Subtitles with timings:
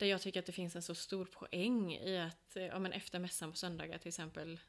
[0.00, 2.92] där jag tycker att det finns en så stor poäng i att eh, ja, men
[2.92, 4.60] efter mässan på söndagar till exempel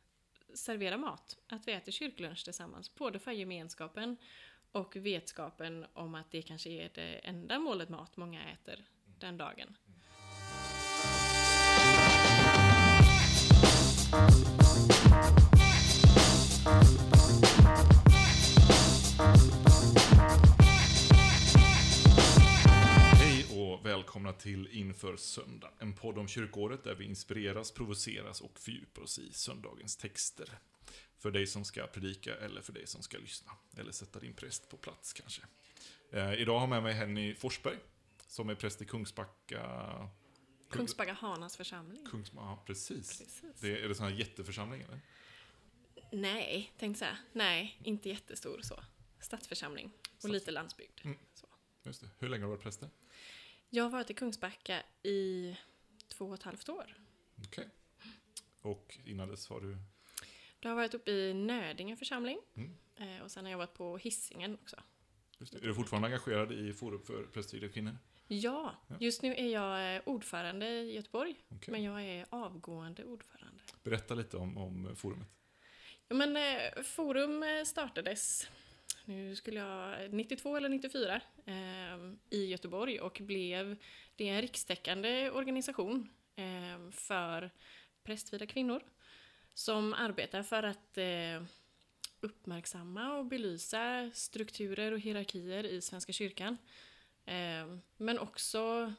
[0.54, 1.38] servera mat.
[1.48, 2.96] Att vi äter kyrklunch tillsammans.
[2.96, 4.18] Både för gemenskapen
[4.72, 8.86] och vetskapen om att det kanske är det enda målet mat många äter
[9.20, 9.78] den dagen.
[24.22, 25.72] Välkomna till Inför söndag.
[25.80, 30.50] En podd om kyrkåret där vi inspireras, provoceras och fördjupar oss i söndagens texter.
[31.18, 33.52] För dig som ska predika eller för dig som ska lyssna.
[33.78, 35.42] Eller sätta din präst på plats kanske.
[36.12, 37.78] Eh, idag har jag med mig Henny Forsberg,
[38.28, 40.10] som är präst i Kungsbacka...
[40.70, 42.06] Kungsbacka Hanas församling.
[42.12, 43.20] Kungs, ja, precis.
[43.20, 43.42] Precis.
[43.60, 45.00] Det, är det sån här jätteförsamling eller?
[46.12, 47.18] Nej, tänkte säga.
[47.34, 48.84] Nej, inte jättestor så.
[49.20, 49.92] Stadsförsamling.
[50.18, 51.00] Och Stads- lite landsbygd.
[51.04, 51.18] Mm.
[51.84, 52.10] Just det.
[52.20, 52.90] Hur länge har du varit präst där?
[53.74, 55.58] Jag har varit i Kungsbacka i
[56.08, 56.98] två och ett halvt år.
[57.48, 57.70] Okej.
[58.62, 59.78] Och innan dess har du...
[60.60, 62.40] Du har varit uppe i Nödinge församling.
[62.56, 62.78] Mm.
[62.96, 64.76] Eh, Och sen har jag varit på Hisingen också.
[65.40, 67.98] Är du fortfarande engagerad i Forum för prästvigda kvinnor?
[68.28, 68.96] Ja, Ja.
[69.00, 71.36] just nu är jag eh, ordförande i Göteborg.
[71.50, 71.72] Okej.
[71.72, 73.64] Men jag är avgående ordförande.
[73.84, 75.28] Berätta lite om, om forumet.
[76.08, 78.48] Ja, men eh, Forum startades,
[79.06, 81.54] nu skulle jag, 92 eller 94 eh,
[82.30, 83.78] i Göteborg och blev,
[84.16, 87.52] det är en rikstäckande organisation eh, för
[88.04, 88.82] prästvida kvinnor
[89.54, 91.44] som arbetar för att eh,
[92.22, 96.58] uppmärksamma och belysa strukturer och hierarkier i Svenska kyrkan.
[97.26, 98.94] Eh, men också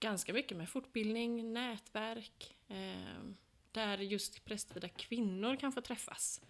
[0.00, 3.22] ganska mycket med fortbildning, nätverk, eh,
[3.72, 6.40] där just prästvida kvinnor kan få träffas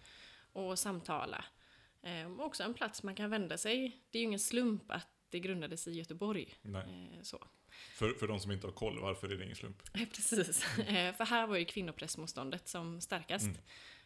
[0.53, 1.45] och samtala.
[2.07, 4.01] Eh, också en plats man kan vända sig.
[4.09, 6.53] Det är ju ingen slump att det grundades i Göteborg.
[6.65, 7.43] Eh, så.
[7.95, 9.81] För, för de som inte har koll, varför är det ingen slump?
[9.93, 10.63] Eh, Precis.
[10.79, 13.49] Eh, För här var ju kvinnoprästmotståndet som starkast.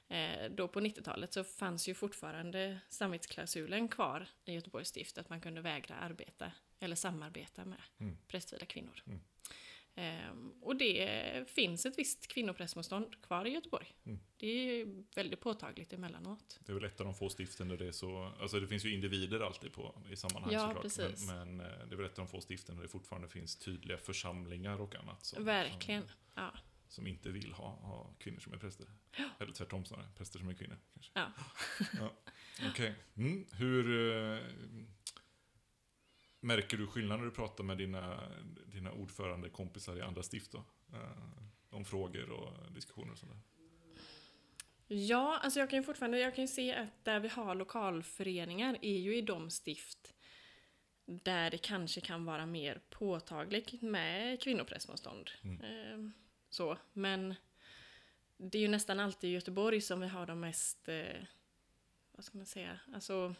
[0.07, 5.41] Eh, Då på 90-talet så fanns ju fortfarande samvetsklausulen kvar i Göteborgs stift att man
[5.41, 8.17] kunde vägra arbeta eller samarbeta med Mm.
[8.27, 9.01] prästvida kvinnor.
[9.07, 9.19] Mm.
[9.95, 13.95] Ehm, Och det finns ett visst kvinnoprästmotstånd kvar i Göteborg.
[14.05, 14.19] Mm.
[14.37, 14.47] Det
[14.81, 16.59] är väldigt påtagligt emellanåt.
[16.65, 18.33] Det är väl ett av de få stiften där det är så...
[18.39, 20.81] Alltså det finns ju individer alltid på, i sammanhang Ja, såklart.
[20.83, 21.27] precis.
[21.27, 23.55] Men, men eh, det är väl ett av de få stiften där det fortfarande finns
[23.57, 25.25] tydliga församlingar och annat.
[25.25, 26.01] Som, Verkligen.
[26.01, 26.53] Som, Ja.
[26.87, 28.87] som inte vill ha, ha kvinnor som är präster.
[29.39, 30.77] Eller tvärtom snarare, präster som är kvinnor.
[30.93, 31.11] Kanske.
[31.13, 31.31] Ja.
[31.99, 32.11] ja.
[32.69, 32.95] Okej.
[33.17, 33.45] Mm.
[33.51, 33.85] Hur...
[36.43, 38.19] Märker du skillnad när du pratar med dina,
[38.65, 40.63] dina ordförandekompisar i andra stift då?
[40.93, 43.41] Eh, om frågor och diskussioner och sånt där.
[44.87, 48.97] Ja, alltså jag kan ju fortfarande jag kan se att där vi har lokalföreningar är
[48.97, 50.13] ju i de stift
[51.05, 55.31] där det kanske kan vara mer påtagligt med kvinnoprästmotstånd.
[55.43, 55.61] Mm.
[55.61, 56.11] Eh,
[56.49, 57.35] så, men
[58.37, 61.23] det är ju nästan alltid i Göteborg som vi har de mest, eh,
[62.11, 63.35] vad ska man säga, alltså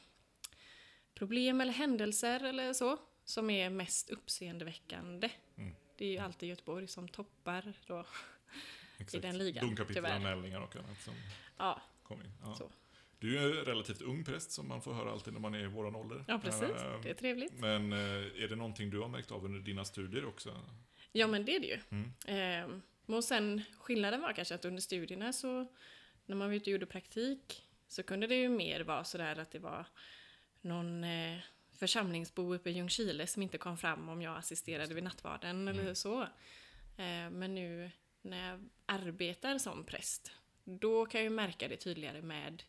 [1.14, 5.30] problem eller händelser eller så, som är mest uppseendeväckande.
[5.58, 5.76] Mm.
[5.98, 8.06] Det är ju alltid Göteborg som toppar då.
[9.00, 9.22] Exakt.
[9.22, 11.14] den ligan, Domkapitelanmälningar och annat som
[11.58, 12.32] Ja, kom in.
[12.44, 12.56] Ja.
[12.56, 12.72] Så.
[13.20, 15.68] Du är ju relativt ung präst som man får höra alltid när man är i
[15.68, 16.26] våran ålder.
[16.28, 16.62] ja precis.
[16.64, 17.54] Eh, Det är trevligt.
[17.60, 18.00] Men eh,
[18.44, 20.58] är det någonting du har märkt av under dina studier också?
[21.12, 21.80] Ja, men det är det ju.
[21.90, 22.12] Mm.
[22.28, 25.68] Ehm, och sen skillnaden var kanske att under studierna så,
[26.26, 29.52] när man var ute och gjorde praktik, så kunde det ju mer vara sådär att
[29.52, 29.86] det var
[30.62, 31.40] någon eh,
[31.72, 35.96] församlingsbo uppe i Ljungskile som inte kom fram om jag assisterade vid nattvarden eller Mm.
[35.96, 36.28] så.
[36.98, 37.92] Ehm, men nu
[38.22, 40.32] när jag arbetar som präst,
[40.64, 42.64] då kan jag ju märka det tydligare med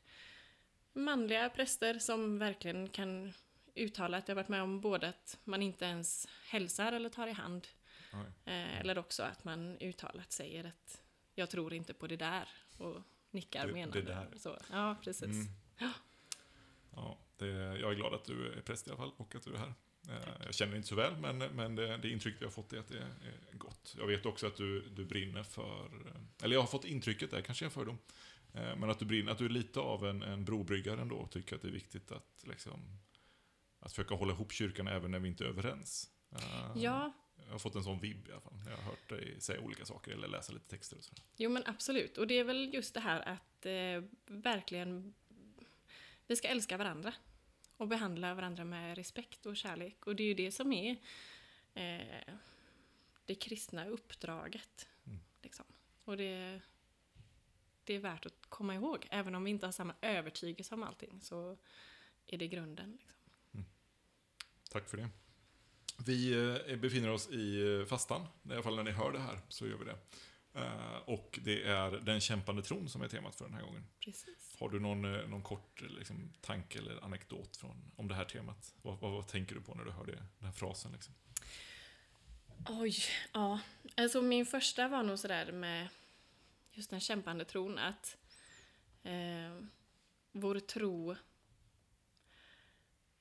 [0.93, 3.33] manliga präster som verkligen kan
[3.75, 7.33] uttala att jag varit med om både att man inte ens hälsar eller tar i
[7.33, 7.69] hand.
[8.45, 11.03] Eh, eller också att man uttalat säger att
[11.35, 12.49] jag tror inte på det där
[12.79, 14.01] och nickar Det- menande.
[14.03, 14.29] det där.
[14.37, 15.25] Så, ja, precis.
[15.25, 15.93] Mm.
[16.97, 19.55] Ja, det, jag är glad att du är präst i alla fall och att du
[19.55, 19.75] är här.
[20.09, 22.79] Eh, Jag känner inte så väl, men, men det, det intryck vi har fått är
[22.79, 23.95] att det är gott.
[23.99, 25.91] Jag vet också att du, du brinner för,
[26.43, 27.99] eller jag har fått intrycket, där kanske är en fördom,
[28.55, 31.31] eh, men att du brinner, att du är lite av en, en brobryggare ändå och
[31.31, 32.99] tycker att det är viktigt att liksom,
[33.81, 36.11] att försöka hålla ihop kyrkan även när vi inte är överens.
[36.33, 37.13] Eh, Ja,
[37.47, 38.55] Jag har fått en sån vibb i alla fall.
[38.71, 41.25] Jag har hört dig säga olika saker eller läsa lite texter och sådär.
[41.37, 42.19] jo men absolut.
[42.19, 45.15] Och det är väl just det här att eh, verkligen
[46.27, 47.15] vi ska älska varandra
[47.77, 50.07] och behandla varandra med respekt och kärlek.
[50.07, 50.97] Och det är ju det som är
[51.75, 52.35] eh,
[53.25, 54.89] det kristna uppdraget.
[55.05, 55.19] Mm.
[55.43, 55.65] Liksom.
[56.05, 56.61] Och det,
[57.85, 59.07] det är värt att komma ihåg.
[59.11, 61.59] Även om vi inte har samma övertygelse om allting så
[62.27, 62.99] är det grunden.
[63.01, 63.19] Liksom.
[64.71, 65.09] Tack för det.
[66.07, 66.33] Vi
[66.69, 69.67] eh, befinner oss i eh, fastan, i alla fall när ni hör det här så
[69.67, 69.97] gör vi det.
[70.55, 73.85] Eh, Och det är den kämpande tron som är temat för den här gången.
[74.01, 74.57] Precis.
[74.59, 78.75] Har du någon, eh, någon kort liksom, tanke eller anekdot från, om det här temat?
[78.83, 80.93] Vad, vad, vad tänker du på när du hör det, den här frasen?
[80.93, 81.15] Liksom?
[82.69, 82.95] Oj,
[83.33, 83.61] ja.
[83.97, 85.89] Alltså min första var nog sådär med
[86.73, 88.17] just den kämpande tron att
[89.03, 89.65] eh,
[90.33, 91.17] vår tro...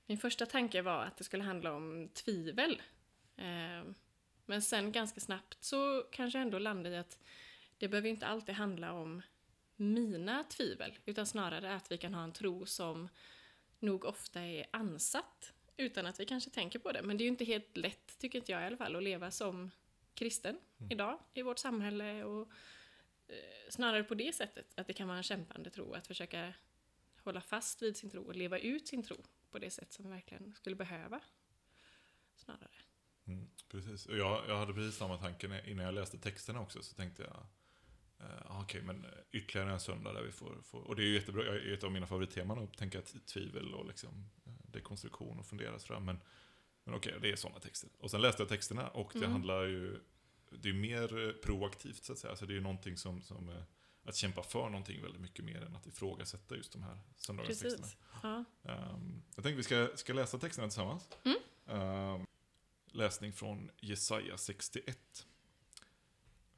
[0.06, 2.82] Min första tanke var att det skulle handla om tvivel.
[3.38, 3.84] Eh,
[4.52, 7.20] men sen ganska snabbt så kanske jag ändå landade i att
[7.78, 9.22] det behöver inte alltid handla om
[9.76, 13.10] mina tvivel, utan snarare att vi kan ha en tro som
[13.80, 17.02] nog ofta är ansatt utan att vi kanske tänker på det.
[17.02, 19.32] Men det är ju inte helt lätt, tycker inte jag i alla fall, att leva
[19.32, 19.72] som
[20.14, 20.92] kristen Mm.
[20.92, 22.24] idag i vårt samhälle.
[22.24, 22.52] Och
[23.28, 26.54] eh, snarare på det sättet, att det kan vara en kämpande tro, att försöka
[27.18, 29.18] hålla fast vid sin tro och leva ut sin tro
[29.52, 31.20] på det sätt som vi verkligen skulle behöva.
[32.36, 32.82] Snarare.
[33.28, 34.06] Mm, precis.
[34.06, 37.46] Och jag, jag hade precis samma tanke innan jag läste texterna också, så tänkte jag
[38.28, 40.80] eh, ah, Okej, men ytterligare en söndag där vi får, får...
[40.82, 43.02] Och det är ju jättebra, jag är ett av mina favoritteman att tänka
[43.34, 46.06] tvivel och liksom eh, dekonstruktion och funderas fram.
[46.06, 46.20] Men,
[46.84, 47.90] men okej, det är sådana texter.
[48.00, 49.32] Och sen läste jag texterna och det Mm.
[49.32, 50.00] handlar ju...
[50.50, 52.36] Det är mer eh, proaktivt så att säga.
[52.36, 53.22] Så det är ju någonting som...
[53.22, 53.64] som eh,
[54.04, 57.78] att kämpa för någonting väldigt mycket mer än att ifrågasätta just de här söndagstexterna.
[57.78, 57.98] Precis.
[58.24, 58.44] Ja.
[58.64, 61.10] Um, jag tänkte vi ska, ska läsa texterna tillsammans.
[61.24, 61.38] Mm.
[61.68, 62.26] Ehm,
[62.94, 65.28] läsning från Jesaja 61.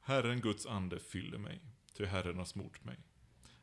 [0.00, 1.60] Herren Guds ande fyller mig,
[1.92, 2.98] ty Herren har smort mig.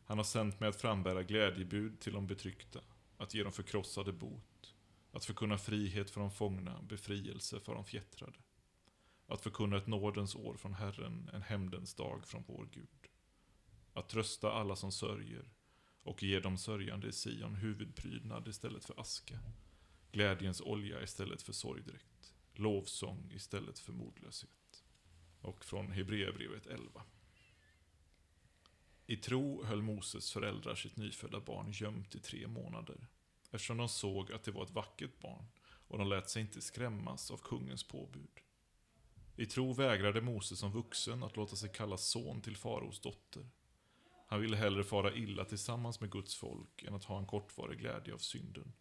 [0.06, 2.80] Han har sänt mig att frambära glädjebud till de betryckta,
[3.18, 4.76] att ge de förkrossade bot,
[5.12, 8.38] att förkunna frihet för de fångna, befrielse för de fjättrade.
[9.28, 13.08] Att förkunna ett nådens år från Herren, en hämndens dag från vår Gud.
[13.94, 15.50] Att trösta alla som sörjer,
[16.04, 19.40] och ge de sörjande i Sion huvudprydnad istället för aska,
[20.12, 24.84] glädjens olja istället för sorgdräkt, lovsång istället för modlöshet.
[25.42, 27.04] Och från Hebreerbrevet 11.
[29.08, 33.08] I tro höll Moses föräldrar sitt nyfödda barn gömt i tre månader,
[33.52, 35.46] eftersom de såg att det var ett vackert barn
[35.88, 38.40] och de lät sig inte skrämmas av kungens påbud.
[39.36, 43.50] I tro vägrade Moses som vuxen att låta sig kallas son till faraos dotter.
[44.28, 48.14] Han ville hellre fara illa tillsammans med Guds folk än att ha en kortvarig glädje
[48.14, 48.74] av synden.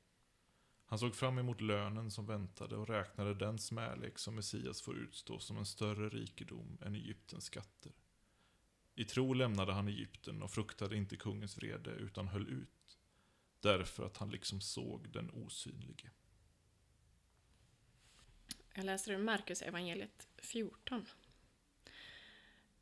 [0.91, 5.39] Han såg fram emot lönen som väntade och räknade den smälek som Messias får utstå
[5.39, 7.93] som en större rikedom än Egyptens skatter.
[8.95, 12.99] I tro lämnade han Egypten och fruktade inte kungens vrede utan höll ut,
[13.61, 16.11] därför att han liksom såg den osynlige.
[18.75, 21.07] Jag läser ur Markus evangeliet 14.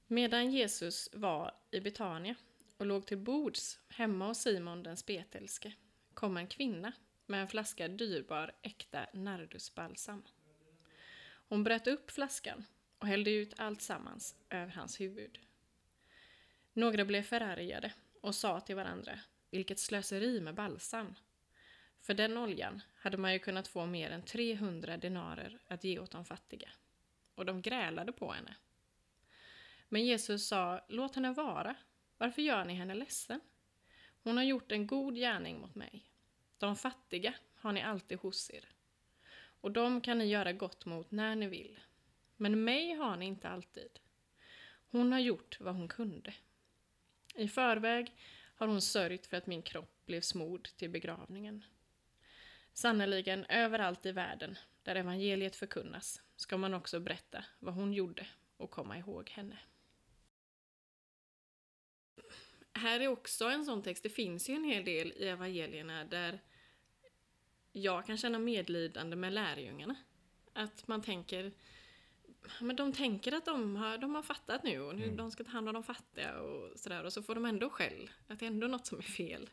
[0.07, 2.35] Medan Jesus var i Betania
[2.77, 5.75] och låg till bords hemma hos Simon den spetälske
[6.15, 6.93] kom en kvinna
[7.29, 10.23] med en flaska dyrbar äkta nardusbalsam.
[11.49, 12.65] Hon bröt upp flaskan
[12.99, 15.39] och hällde ut allt sammans över hans huvud.
[16.73, 19.21] Några blev förargade och sa till varandra,
[19.51, 21.15] vilket slöseri med balsam.
[22.01, 26.11] För den oljan hade man ju kunnat få mer än 300 denarer att ge åt
[26.11, 26.69] de fattiga.
[27.35, 28.57] Och de grälade på henne.
[29.89, 31.77] Men Jesus sa, låt henne vara.
[32.17, 33.41] Varför gör ni henne ledsen?
[34.23, 36.05] Hon har gjort en god gärning mot mig.
[36.59, 38.65] De fattiga har ni alltid hos er.
[39.61, 41.81] Och dem kan ni göra gott mot när ni vill.
[42.37, 43.99] Men mig har ni inte alltid.
[44.91, 46.35] Hon har gjort vad hon kunde.
[47.35, 48.17] I förväg
[48.55, 51.65] har hon sörjt för att min kropp blev smord till begravningen.
[52.73, 58.71] Sannerligen, överallt i världen där evangeliet förkunnas ska man också berätta vad hon gjorde och
[58.71, 59.59] komma ihåg henne.
[62.79, 66.41] Här är också en sån text, det finns ju en hel del i evangelierna där
[67.73, 69.97] jag kan känna medlidande med lärjungarna.
[70.53, 71.53] Att man tänker,
[72.61, 75.17] men de tänker att de har, de har fattat nu och nu Mm.
[75.17, 78.11] de ska ta hand om de fattiga och sådär och så får de ändå skäll.
[78.29, 79.51] Att det är ändå något som är fel.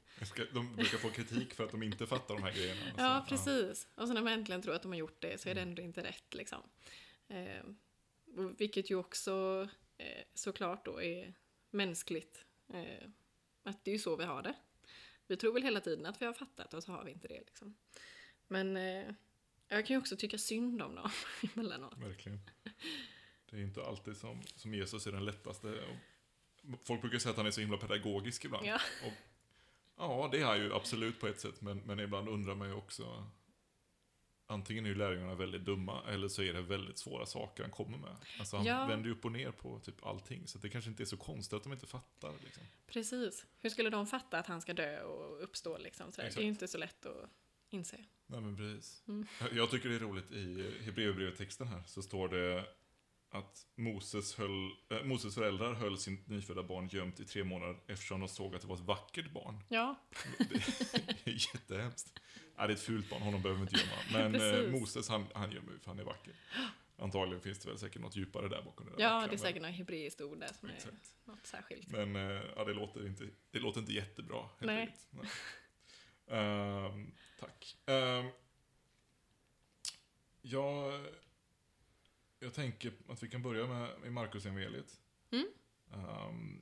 [0.54, 2.82] De brukar få kritik för att de inte fattar de här grejerna.
[2.96, 3.02] så.
[3.02, 3.88] Ja, precis.
[3.96, 5.82] Och så när man äntligen tror att de har gjort det så är det ändå
[5.82, 6.62] inte rätt liksom.
[7.28, 7.64] Eh,
[8.58, 9.68] vilket ju också
[9.98, 11.34] eh, såklart då är
[11.72, 12.46] mänskligt.
[12.70, 13.10] Eh,
[13.64, 14.56] att det är ju så vi har det.
[15.28, 17.40] Vi tror väl hela tiden att vi har fattat och så har vi inte det
[17.40, 17.76] liksom.
[18.48, 19.14] Men eh,
[19.68, 21.10] jag kan ju också tycka synd om dem
[21.56, 21.98] emellanåt.
[21.98, 22.40] Verkligen.
[23.50, 25.84] Det är inte alltid som, som Jesus är den lättaste.
[26.84, 28.66] Folk brukar säga att han är så himla pedagogisk ibland.
[28.66, 28.80] Ja.
[29.06, 29.14] Och,
[29.98, 32.74] ja, det är han ju absolut på ett sätt, men, men ibland undrar man ju
[32.74, 33.28] också
[34.48, 37.98] Antingen är ju lärjungarna väldigt dumma, eller så är det väldigt svåra saker han kommer
[37.98, 38.16] med.
[38.40, 38.86] Alltså han Ja.
[38.88, 41.54] vänder ju upp och ner på typ allting, så det kanske inte är så konstigt
[41.54, 42.34] att de inte fattar.
[42.44, 42.64] Liksom.
[42.88, 43.46] Precis.
[43.62, 46.12] Hur skulle de fatta att han ska dö och uppstå liksom?
[46.12, 46.30] Sådär?
[46.36, 47.30] Det är ju inte så lätt att
[47.70, 48.06] inser jag.
[48.28, 49.04] Nej men precis.
[49.08, 49.28] Mm.
[49.52, 52.66] Jag tycker det är roligt i Hebreerbrevet-texten här så står det
[53.38, 58.20] att Moses, höll, äh, Moses föräldrar höll sin nyfödda barn gömt i tre månader eftersom
[58.20, 59.64] de såg att det var ett vackert barn.
[59.70, 59.96] Ja,
[61.24, 62.20] Det är jättehemskt.
[62.58, 64.24] Ja, det är ett fult barn, honom behöver vi inte gömma.
[64.24, 64.72] Men Precis.
[64.82, 66.34] Moses, han, han gömmer ju för han är vacker.
[66.98, 69.30] Antagligen finns det väl säkert något djupare där bakom det där ja vackra, det är
[69.30, 71.16] men- säkert något hebreiskt ord där som är Exakt.
[71.26, 71.88] något särskilt.
[71.92, 72.16] Men
[72.56, 74.38] ja, det, låter inte, det låter inte jättebra.
[74.42, 74.80] Helt Nej.
[74.82, 75.08] enkelt.
[75.10, 76.40] Nej.
[76.40, 77.78] Ehm, tack.
[77.86, 78.30] Um,
[80.42, 81.02] jag,
[82.46, 85.00] jag tänker att vi kan börja med, med Markus evangeliet.
[85.32, 85.48] Mm.
[85.94, 86.62] Ehm,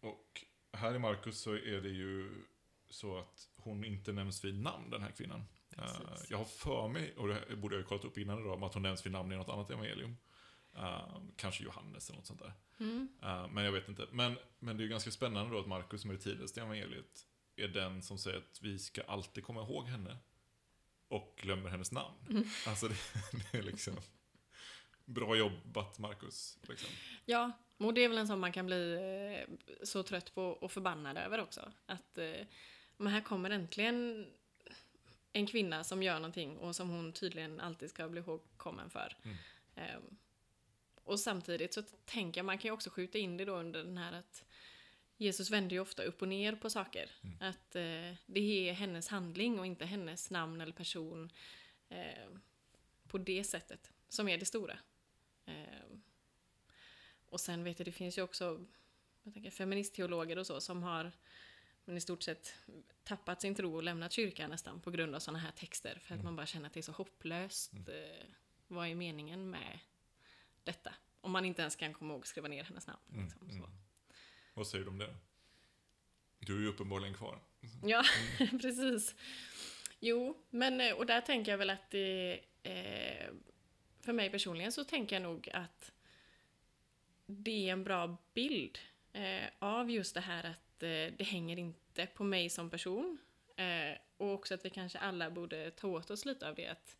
[0.00, 2.44] och här i Markus så är det ju
[2.90, 5.44] så att hon inte nämns vid namn, den här kvinnan.
[5.78, 5.84] Eh,
[6.30, 8.82] jag har för mig, och det borde jag ha kollat upp innan idag, att hon
[8.82, 10.16] nämns vid namn i något annat evangelium.
[10.74, 12.52] Ehm, kanske Johannes eller något sånt där.
[12.80, 13.08] Mm.
[13.22, 14.06] Eh, men jag vet inte.
[14.12, 17.26] Men, men det är ju ganska spännande då att Markus, som är det tidigaste evangeliet,
[17.56, 20.18] är den som säger att vi ska alltid komma ihåg henne.
[21.08, 22.14] Och glömmer hennes namn.
[22.30, 22.44] Mm.
[22.66, 22.96] Alltså det,
[23.52, 23.94] det är liksom...
[25.08, 26.58] Bra jobbat, Markus.
[26.68, 26.90] Liksom.
[27.24, 30.72] Ja, och det är väl en sån man kan bli eh, så trött på och
[30.72, 31.72] förbannad över också.
[31.86, 32.46] Att eh,
[32.96, 34.26] men här kommer äntligen
[35.32, 39.16] en kvinna som gör någonting och som hon tydligen alltid ska bli ihågkommen för.
[39.22, 39.36] Mm.
[39.74, 40.16] Ehm,
[41.04, 43.98] och samtidigt så tänker jag, man kan ju också skjuta in det då under den
[43.98, 44.44] här att
[45.16, 47.10] Jesus vänder ju ofta upp och ner på saker.
[47.22, 47.36] Mm.
[47.40, 51.32] Att eh, det är hennes handling och inte hennes namn eller person
[51.88, 52.28] eh,
[53.08, 54.78] på det sättet som är det stora.
[55.48, 55.98] Eh,
[57.26, 58.64] och sen vet jag, det finns ju också
[59.22, 61.12] jag tänker, feministteologer och så som har
[61.84, 62.54] men i stort sett
[63.04, 65.98] tappat sin tro och lämnat kyrkan nästan på grund av sådana här texter.
[65.98, 66.24] För att Mm.
[66.24, 67.72] man bara känner att det är så hopplöst.
[67.74, 68.26] Eh,
[68.66, 69.78] vad är meningen med
[70.64, 70.94] detta?
[71.20, 73.00] Om man inte ens kan komma ihåg att skriva ner hennes namn.
[73.12, 73.62] Mm, Liksom, mm.
[73.62, 73.68] så.
[74.54, 75.16] Vad säger du om det?
[76.38, 77.40] Du är ju uppenbarligen kvar.
[77.82, 78.04] Ja,
[78.60, 79.14] precis.
[80.00, 83.30] Jo, men eh, och där tänker jag väl att det, eh,
[84.08, 85.92] för mig personligen så tänker jag nog att
[87.26, 88.78] det är en bra bild
[89.12, 93.18] eh, av just det här att eh, det hänger inte på mig som person.
[93.56, 96.66] Eh, och också att vi kanske alla borde ta åt oss lite av det.
[96.66, 96.96] Att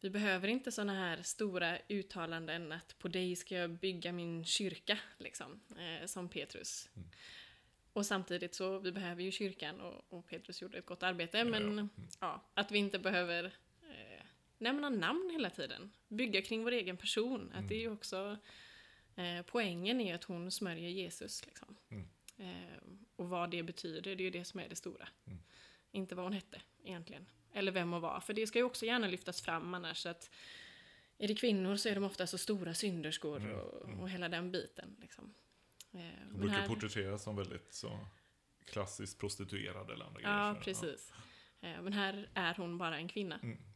[0.00, 4.98] vi behöver inte såna här stora uttalanden att på dig ska jag bygga min kyrka,
[5.18, 6.88] liksom, eh, som Petrus.
[6.96, 7.08] Mm.
[7.92, 11.44] Och samtidigt så, vi behöver ju kyrkan och, och Petrus gjorde ett gott arbete, Ja,
[11.44, 11.68] men ja.
[11.68, 11.88] Mm.
[12.20, 13.50] ja, att vi inte behöver eh,
[14.60, 15.90] nämna namn hela tiden.
[16.08, 17.52] Bygga kring vår egen person.
[17.54, 18.36] Att det är ju också
[19.16, 21.46] eh, poängen är att hon smörjer Jesus.
[21.46, 21.76] Liksom.
[21.90, 22.04] Mm.
[22.38, 22.82] Eh,
[23.16, 25.08] och vad det betyder, det är ju det som är det stora.
[25.26, 25.38] Mm.
[25.92, 27.26] Inte vad hon hette egentligen.
[27.52, 28.20] Eller vem hon var.
[28.20, 30.30] För det ska ju också gärna lyftas fram annars att
[31.18, 34.00] är det kvinnor så är de ofta så stora synderskor Mm, och, mm.
[34.00, 34.96] och hela den biten.
[35.00, 35.34] Liksom.
[35.92, 36.00] Eh,
[36.30, 37.98] Hon brukar här- porträtteras som väldigt så
[38.64, 40.62] klassiskt prostituerad eller andra Ja, grejer.
[40.64, 41.12] precis.
[41.60, 43.38] Eh, Men här är hon bara en kvinna.
[43.42, 43.69] Mm, precis.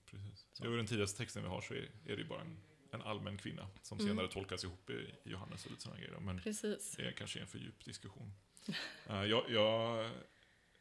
[0.59, 0.73] Så.
[0.75, 2.57] I den tidigaste texten vi har så är, är det ju bara en,
[2.91, 4.09] en allmän kvinna som Mm.
[4.11, 4.93] senare tolkas ihop i,
[5.25, 6.19] i Johannes och lite sådana grejer.
[6.21, 6.95] Men Precis.
[6.97, 8.33] det är kanske en för djup diskussion.
[9.07, 10.11] Eh, jag, jag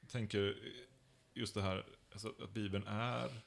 [0.07, 0.71] tänker
[1.33, 3.41] just det här alltså, att Bibeln är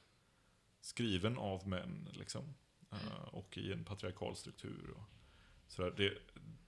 [0.81, 2.53] skriven av män, liksom.
[2.91, 4.89] Eh, och i en patriarkal struktur.
[4.95, 5.03] Och
[5.67, 5.93] sådär.
[5.97, 6.13] Det,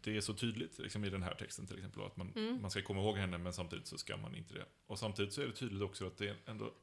[0.01, 2.61] det är så tydligt liksom, i den här texten till exempel, att man, Mm.
[2.61, 4.65] man ska komma ihåg henne men samtidigt så ska man inte det.
[4.87, 6.73] Och samtidigt så är det tydligt också att det är ändå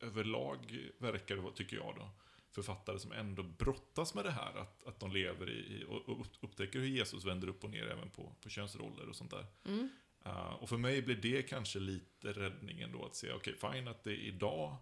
[0.00, 2.10] överlag verkar det vara, tycker jag då,
[2.50, 6.86] författare som ändå brottas med det här, att, att de lever i, och, upptäcker hur
[6.86, 9.46] Jesus vänder upp och ner även på, på könsroller och sånt där.
[9.64, 9.88] Mm.
[10.26, 14.04] Uh, och för mig blir det kanske lite räddningen då, att se, okej, fine att
[14.04, 14.76] det idag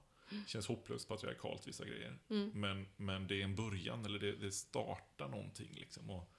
[0.46, 2.50] känns hopplöst patriarkalt vissa grejer, Mm.
[2.54, 6.10] men, men det är en början, eller det, det startar någonting liksom.
[6.10, 6.32] Och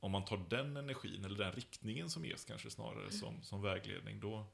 [0.00, 4.20] om man tar den energin, eller den riktningen som ges kanske snarare som, som vägledning,
[4.20, 4.46] då,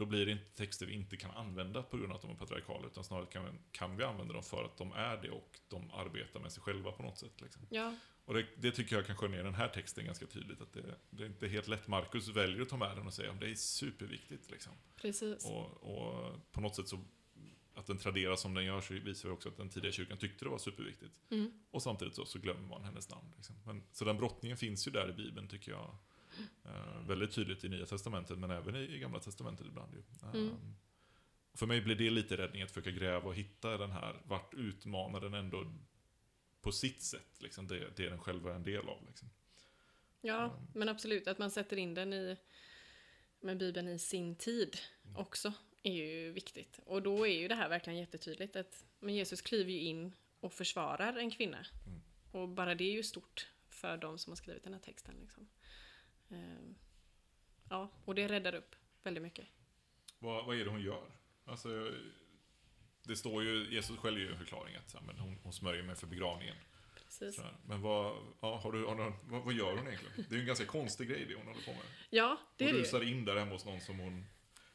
[0.00, 2.34] då blir det inte texter vi inte kan använda på grund av att de är
[2.34, 5.60] patriarkala, utan snarare kan vi, kan vi använda dem för att de är det och
[5.68, 7.40] de arbetar med sig själva på något sätt.
[7.40, 7.62] Liksom.
[7.70, 10.72] Ja, Och det, det tycker jag kan skönja i den här texten ganska tydligt, att
[10.72, 11.88] det, det är inte helt lätt.
[11.88, 14.50] Markus väljer att ta med den och säga att det är superviktigt.
[14.50, 14.72] Liksom.
[14.96, 15.44] precis.
[15.44, 16.98] Och, och på något sätt så,
[17.74, 20.44] att den traderas som den gör, så visar det också att den tidiga kyrkan tyckte
[20.44, 21.20] det var superviktigt.
[21.30, 21.52] Mm.
[21.70, 23.32] Och samtidigt så, så glömmer man hennes namn.
[23.36, 23.56] Liksom.
[23.66, 25.96] Men, så den brottningen finns ju där i Bibeln, tycker jag.
[26.64, 29.94] Eh, väldigt tydligt i Nya Testamentet, men även i, i Gamla Testamentet ibland.
[29.94, 30.02] Ju.
[30.38, 30.48] Mm.
[30.48, 30.54] Eh,
[31.54, 35.20] För mig blir det lite räddning att försöka gräva och hitta den här, vart utmanar
[35.20, 35.72] den ändå
[36.60, 39.06] på sitt sätt, liksom, det, det den själva är en del av.
[39.06, 39.30] Liksom.
[40.20, 40.66] Ja, Mm.
[40.74, 42.36] men absolut att man sätter in den i
[43.40, 45.16] med Bibeln i sin tid Mm.
[45.16, 46.80] också är ju viktigt.
[46.86, 50.52] Och då är ju det här verkligen jättetydligt att men Jesus kliver ju in och
[50.52, 51.66] försvarar en kvinna.
[51.86, 52.00] Mm.
[52.32, 55.14] Och bara det är ju stort för de som har skrivit den här texten.
[55.20, 55.48] Liksom.
[56.30, 56.74] Ehm,
[57.68, 59.46] ja, och det räddar upp väldigt mycket.
[60.18, 61.10] Vad, vad är det hon gör?
[61.44, 61.92] Alltså,
[63.02, 65.96] det står ju, Jesus själv ger ju en förklaring att men hon, hon smörjer mig
[65.96, 66.56] för begravningen.
[66.94, 67.40] Precis.
[67.66, 70.14] Men vad, ja, har du, har du, vad, vad gör hon egentligen?
[70.28, 71.82] Det är ju en ganska konstig grej det hon håller på med.
[72.10, 72.84] Ja, det är hon det ju.
[72.84, 74.26] rusar in där hemma hos någon som hon,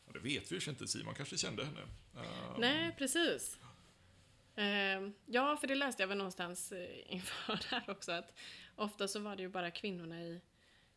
[0.06, 1.82] ja, det vet vi ju inte, Simon kanske kände henne.
[2.16, 3.60] Ehm, Nej, precis.
[4.56, 8.34] Ehm, ja, för det läste jag väl någonstans eh, inför här också att
[8.76, 10.42] ofta så var det ju bara kvinnorna i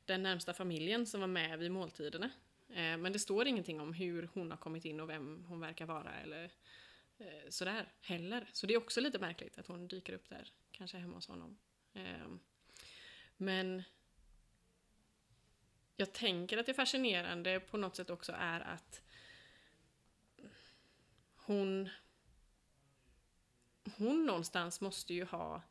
[0.09, 2.31] den närmsta familjen som var med vid måltiderna.
[2.69, 5.87] Eh, men det står ingenting om hur hon har kommit in och vem hon verkar
[5.87, 6.45] vara eller
[7.19, 8.49] eh, sådär heller.
[8.53, 11.59] Så det är också lite märkligt att hon dyker upp där, kanske hemma hos honom.
[11.95, 12.41] Ehm,
[13.37, 13.83] men
[15.97, 19.03] jag tänker att det fascinerande på något sätt också är att
[21.35, 21.89] hon
[23.97, 25.63] hon någonstans måste ju ha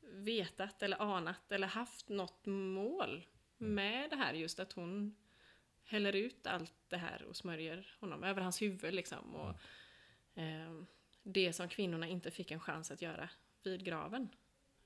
[0.00, 3.26] vetat eller anat eller haft något mål
[3.62, 5.16] med det här just att hon
[5.84, 9.54] häller ut allt det här och smörjer honom över hans huvud liksom och
[10.40, 10.82] eh,
[11.22, 13.28] det som kvinnorna inte fick en chans att göra
[13.62, 14.28] vid graven.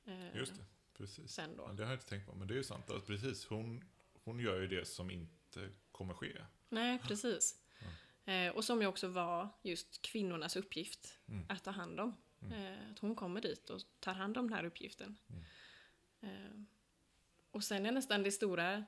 [0.04, 0.64] Eh, Just det,
[0.96, 1.32] precis.
[1.32, 1.62] Sen då.
[1.68, 2.90] Ja, det har jag inte tänkt på, men det är ju sant.
[2.90, 3.84] Att precis, hon,
[4.24, 6.32] hon gör ju det som inte kommer ske.
[6.68, 7.62] Nej, precis.
[8.24, 11.46] Eh, och som ju också var just kvinnornas uppgift Mm.
[11.48, 12.16] att ta hand om.
[12.52, 15.16] Eh, att hon kommer dit och tar hand om den här uppgiften.
[16.20, 16.66] Mm.
[17.56, 18.84] Och sen är nästan det stora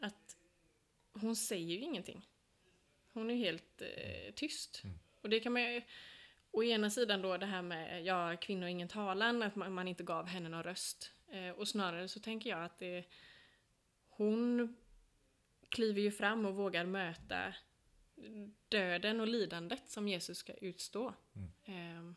[0.00, 0.36] att
[1.12, 2.28] hon säger ju ingenting.
[3.12, 4.80] Hon är ju helt eh, tyst.
[4.84, 4.98] Mm.
[5.20, 5.82] Och det kan man ju...
[6.50, 10.02] Å ena sidan då det här med ja, kvinnor ingen talan, att man, man inte
[10.02, 11.12] gav henne någon röst.
[11.28, 13.04] Eh, och snarare så tänker jag att det...
[14.08, 14.76] Hon
[15.68, 17.54] kliver ju fram och vågar möta
[18.68, 21.14] döden och lidandet som Jesus ska utstå.
[21.64, 22.12] Eh,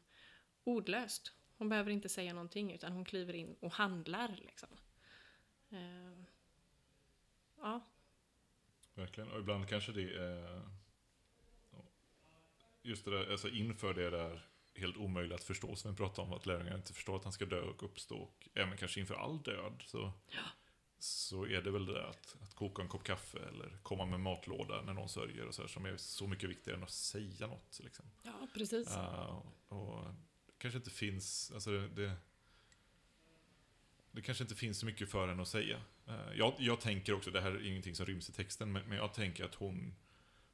[0.63, 1.33] ordlöst.
[1.57, 4.69] Hon behöver inte säga någonting utan hon kliver in och handlar liksom.
[5.73, 6.25] Eh,
[7.57, 7.81] ja,
[8.95, 9.31] Verkligen.
[9.31, 10.61] Och ibland kanske det är...
[12.81, 16.33] Just det där, alltså inför det där helt omöjligt att förstå som vi pratade om,
[16.33, 18.17] att lärjungarna inte förstår att han ska dö och uppstå.
[18.17, 20.11] Och även kanske inför all död så,
[20.99, 24.19] så är det väl det där att, att koka en kopp kaffe eller komma med
[24.19, 27.47] matlåda när någon sörjer och så här, som är så mycket viktigare än att säga
[27.47, 27.79] något.
[27.83, 28.05] Liksom.
[28.23, 28.95] ja precis.
[28.97, 30.05] Uh, och
[30.57, 32.15] kanske inte finns, alltså det, det,
[34.13, 35.81] det kanske inte finns så mycket för henne att säga.
[36.07, 38.97] Uh, jag, jag tänker också, det här är ingenting som ryms i texten, men, men
[38.97, 39.95] jag tänker att hon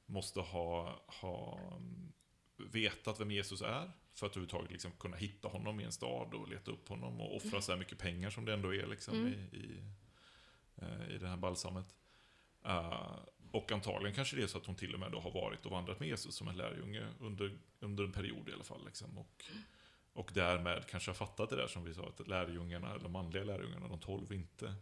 [0.06, 2.12] måste ha, ha um,
[2.58, 6.50] vetat vem Jesus är för att överhuvudtaget liksom kunna hitta honom i en stad och
[6.50, 9.34] leta upp honom och offra så här mycket pengar som det ändå är liksom Mm.
[9.34, 9.84] i, i,
[10.76, 11.96] eh, i det här balsamet.
[12.66, 13.20] Uh,
[13.52, 15.72] och antagligen kanske det är så att hon till och med då har varit och
[15.72, 18.86] vandrat med Jesus som en lärjunge under, under en period i alla fall.
[18.86, 19.18] Liksom.
[19.18, 19.46] Och,
[20.14, 23.44] och därmed kanske har fattat det där som vi sa, att lärjungarna, eller de manliga
[23.44, 24.76] lärjungarna, de tolv, inte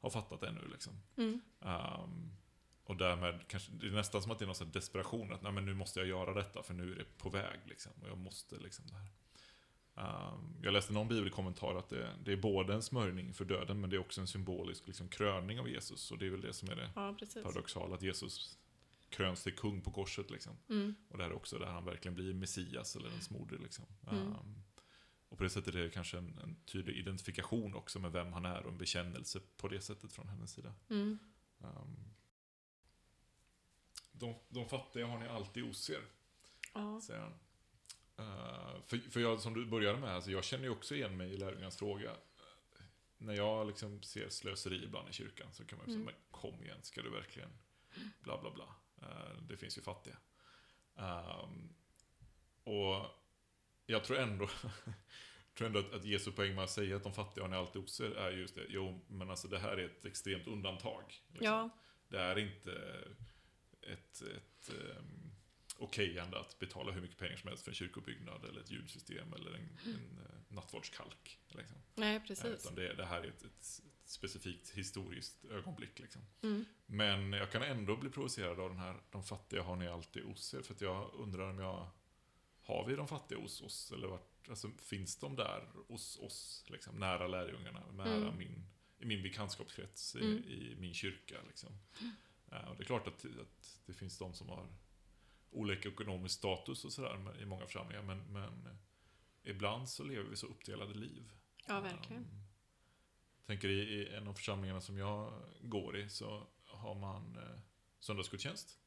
[0.00, 0.68] har fattat ännu.
[0.72, 0.92] Liksom.
[1.16, 1.40] Mm.
[1.60, 2.36] Um,
[2.84, 5.64] och därmed kanske, det är nästan som att det är någon desperation, att Nej, men
[5.64, 7.60] nu måste jag göra detta för nu är det på väg.
[7.64, 9.08] Liksom, och jag måste liksom det här.
[9.96, 13.90] Um, jag läste någon bibelkommentar att det, det är både en smörjning för döden, men
[13.90, 16.10] det är också en symbolisk liksom, kröning av Jesus.
[16.10, 18.58] Och det är väl det som är det Ja, paradoxala, att Jesus
[19.14, 20.30] kröns till kung på korset.
[20.30, 20.56] Liksom.
[20.68, 20.94] Mm.
[21.08, 23.58] Och det här är också där han verkligen blir Messias eller en smoder.
[23.58, 23.84] Liksom.
[24.10, 24.26] Mm.
[24.26, 24.62] Um,
[25.28, 28.44] och på det sättet är det kanske en, en tydlig identifikation också med vem han
[28.44, 30.74] är och en bekännelse på det sättet från hennes sida.
[30.90, 31.18] Mm.
[31.58, 32.14] Um,
[34.12, 36.02] de, de fattiga har ni alltid hos er,
[36.74, 37.00] Ja.
[37.00, 37.32] säger han.
[38.20, 41.30] Uh, för, för jag, som du började med, alltså jag känner ju också igen mig
[41.32, 42.10] i lärjungarnas fråga.
[43.18, 46.14] När jag liksom ser slöseri ibland i kyrkan så kan man ju säga, Mm.
[46.14, 47.50] men kom igen, ska du verkligen?
[48.20, 48.74] Bla, bla, bla.
[49.02, 50.16] Uh, det finns ju fattiga.
[50.94, 51.74] Um,
[52.64, 53.06] och
[53.86, 54.48] jag tror ändå,
[55.54, 57.82] tror ändå att, att Jesu poäng med att säga att de fattiga har ni alltid
[57.82, 58.66] hos er är just det.
[58.68, 61.04] Jo, men alltså det här är ett extremt undantag.
[61.28, 61.46] liksom.
[61.46, 61.70] ja,
[62.08, 62.72] Det är inte
[63.82, 65.32] ett, ett um,
[65.78, 69.50] okejande att betala hur mycket pengar som helst för en kyrkobyggnad eller ett ljudsystem eller
[69.50, 71.38] en, en uh, nattvardskalk.
[71.48, 71.76] Liksom.
[71.94, 72.64] nej Eh, precis.
[72.64, 75.98] Utan det, det här är ett, ett specifikt historiskt ögonblick.
[75.98, 76.22] Liksom.
[76.42, 76.64] Mm.
[76.86, 80.54] Men jag kan ändå bli provocerad av den här, de fattiga har ni alltid hos
[80.54, 80.62] er.
[80.62, 81.88] För att jag undrar om jag,
[82.62, 83.92] har vi de fattiga hos oss?
[83.92, 88.38] Eller vart, alltså, finns de där hos oss, liksom, nära lärjungarna, nära Mm.
[88.38, 88.66] min,
[88.98, 90.44] i min bekantskapskrets, i, Mm.
[90.44, 91.36] i min kyrka?
[91.46, 91.78] Liksom.
[92.52, 94.66] Eh, och det är klart att, att det finns de som har
[95.50, 98.78] olika ekonomisk status och sådär i många församlingar, men, men
[99.42, 101.32] ibland så lever vi så uppdelade liv.
[101.66, 102.22] Ja, verkligen.
[102.22, 102.43] Um,
[103.46, 107.60] tänker i, i en av församlingarna som jag går i så har man eh,
[108.00, 108.78] söndagsgudstjänst.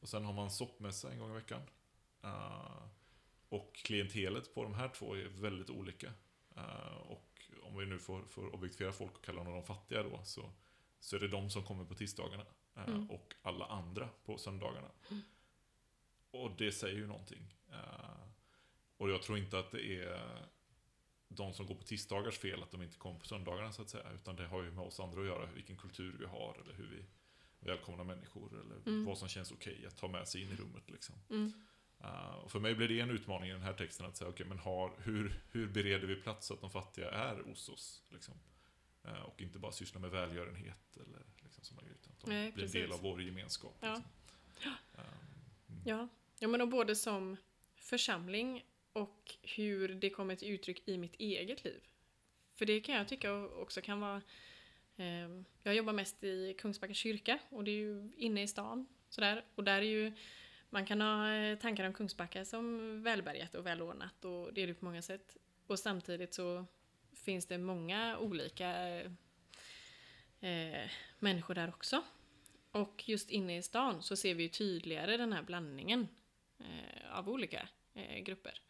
[0.00, 1.60] Och sen har man soppmässa en gång i veckan.
[2.24, 2.82] Uh,
[3.48, 6.12] och klientelet på de här två är väldigt olika.
[6.56, 10.20] Uh, och om vi nu får, får objektifiera folk och kalla dem de fattiga då,
[10.24, 10.52] så,
[11.00, 12.42] så är det de som kommer på tisdagarna.
[12.42, 12.50] Uh,
[12.86, 13.10] Mm.
[13.10, 14.90] Och alla andra på söndagarna.
[16.30, 17.54] Och det säger ju någonting.
[18.96, 20.46] Och jag tror inte att det är
[21.32, 24.10] de som går på tisdagars fel att de inte kom på söndagarna så att säga.
[24.14, 26.86] Utan det har ju med oss andra att göra, vilken kultur vi har eller hur
[26.86, 27.04] vi
[27.66, 29.04] välkomnar människor eller Mm.
[29.04, 30.90] vad som känns okej att ta med sig in i rummet.
[30.90, 31.14] Liksom.
[31.30, 31.52] Mm.
[32.00, 34.46] Uh, och för mig blir det en utmaning i den här texten att säga, okej,
[34.46, 38.02] men har, hur, hur bereder vi plats så att de fattiga är hos oss?
[38.10, 38.34] Liksom?
[39.06, 42.52] Uh, och inte bara syssla med välgörenhet eller liksom sådana grejer, utan att de Nej,
[42.52, 43.76] blir en del av vår gemenskap.
[43.80, 44.02] Ja.
[44.54, 44.72] Liksom.
[44.92, 45.04] Um,
[45.84, 46.08] Ja.
[46.38, 47.36] ja, men och både som
[47.76, 51.80] församling och hur det kommer till uttryck i mitt eget liv.
[52.54, 54.22] För det kan jag tycka också kan vara...
[54.96, 55.28] Eh,
[55.62, 58.86] jag jobbar mest i Kungsbacka kyrka och det är ju inne i stan.
[59.08, 59.44] Sådär.
[59.54, 60.12] Och där är ju...
[60.70, 64.74] Man kan ha eh, tankar om Kungsbacka som välbärgat och välordnat och det är det
[64.74, 65.36] på många sätt.
[65.66, 66.66] Och samtidigt så
[67.12, 69.00] finns det många olika
[70.40, 72.02] eh, människor där också.
[72.70, 76.08] Och just inne i stan så ser vi ju tydligare den här blandningen
[76.58, 78.60] eh, av olika eh, grupper.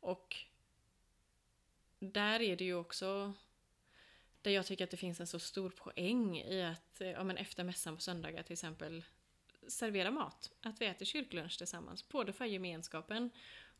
[0.00, 0.36] Och
[1.98, 3.34] där är det ju också
[4.42, 7.36] där jag tycker att det finns en så stor poäng i att eh, ja, men
[7.36, 9.04] efter mässan på söndagar till exempel
[9.68, 10.50] servera mat.
[10.62, 12.08] Att vi äter kyrklunch tillsammans.
[12.08, 13.30] Både för gemenskapen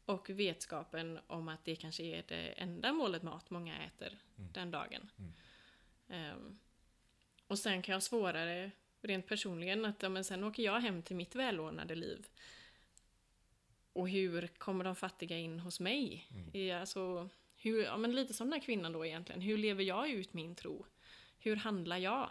[0.05, 4.53] och vetskapen om att det kanske är det enda målet mat många äter Mm.
[4.53, 5.11] den dagen.
[5.18, 5.33] Mm.
[6.09, 6.59] Ehm,
[7.46, 8.70] och sen kan jag svårare
[9.01, 12.27] rent personligen att ja, men sen åker jag hem till mitt välordnade liv.
[13.99, 16.29] Och hur kommer de fattiga in hos mig?
[16.31, 16.51] Mm.
[16.53, 19.41] I, alltså, hur, ja, men lite som den här kvinnan då egentligen.
[19.41, 20.87] Hur lever jag ut min tro?
[21.39, 22.31] Hur handlar jag?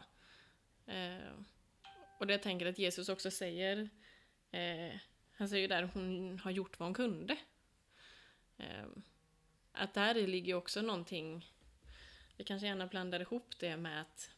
[0.86, 1.34] Eh,
[2.20, 3.90] och det jag tänker att Jesus också säger,
[4.52, 5.00] eh,
[5.34, 7.38] han säger ju där hon har gjort vad hon kunde.
[8.58, 8.88] Eh,
[9.72, 11.54] att där ligger också någonting,
[12.38, 14.32] vi kanske gärna blandar ihop det med att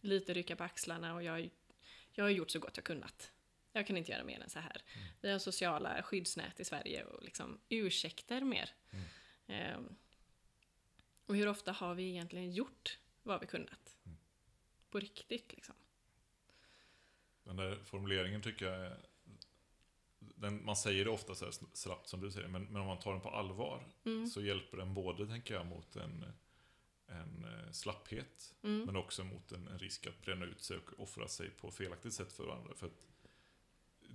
[0.00, 1.50] lite rycka på axlarna och jag,
[2.12, 3.32] jag har gjort så gott jag kunnat.
[3.72, 4.82] Jag kan inte göra mer än så här.
[5.20, 8.70] Vi har sociala skyddsnät i Sverige och liksom ursäkter mer.
[8.90, 9.04] Mm.
[9.46, 9.96] Ehm,
[11.26, 13.96] och hur ofta har vi egentligen gjort vad vi kunnat?
[14.04, 14.18] Mm.
[14.90, 15.74] På riktigt liksom.
[17.44, 18.96] Den där formuleringen tycker jag.
[20.18, 22.98] Den, man säger det ofta så här slappt som du säger, men, men om man
[22.98, 24.26] tar den på allvar Mm.
[24.26, 26.24] så hjälper den både, tänker jag, mot en,
[27.06, 28.84] en eh, slapphet, Mm.
[28.86, 32.12] men också mot en, en risk att bränna ut sig och offra sig på felaktigt
[32.14, 32.74] sätt för varandra.
[32.74, 33.06] För att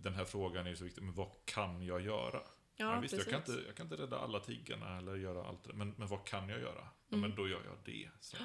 [0.06, 2.42] den här frågan är så viktig, men vad kan jag göra?
[2.76, 5.74] Ja, visst, jag kan, inte, jag kan inte rädda alla tiggarna eller göra allt det,
[5.74, 6.88] men, men vad kan jag göra?
[7.08, 7.22] Ja, Mm.
[7.30, 8.10] men då gör jag det.
[8.20, 8.38] Så.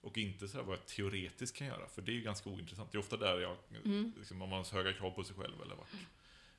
[0.00, 2.92] Och inte så här vad jag teoretiskt kan göra, för det är ju ganska ointressant.
[2.92, 4.12] Det är ofta där jag, Mm.
[4.18, 5.88] liksom, om man har höga krav på sig själv eller varit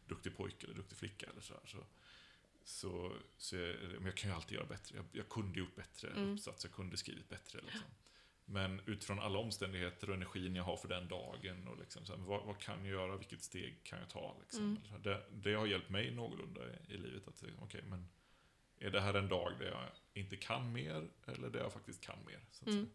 [0.07, 1.77] duktig pojke eller duktig flicka eller så här, så,
[2.63, 4.95] så, så det, men jag kan ju alltid göra bättre.
[4.97, 6.33] Jag, jag kunde gjort bättre Mm.
[6.33, 7.59] uppsats, jag kunde skrivit bättre.
[7.61, 7.81] Liksom.
[8.45, 12.19] Men utifrån alla omständigheter och energin jag har för den dagen, och liksom, så här,
[12.19, 14.35] vad, vad kan jag göra, vilket steg kan jag ta?
[14.39, 14.77] Liksom.
[14.91, 15.01] Mm.
[15.01, 17.27] Det, det har hjälpt mig någorlunda i, i livet.
[17.27, 18.09] att säga, Okej, men
[18.77, 22.25] är det här en dag där jag inte kan mer, eller där jag faktiskt kan
[22.25, 22.39] mer?
[22.51, 22.89] Så Mm.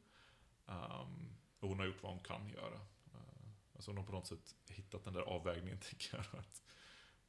[0.67, 2.75] Ehm, och hon har gjort vad hon kan göra.
[3.15, 6.41] Uh, alltså hon har på något sätt hittat den där avvägningen, tänker jag.
[6.41, 6.63] Att,